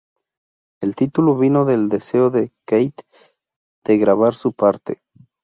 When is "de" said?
2.31-2.51, 3.85-3.99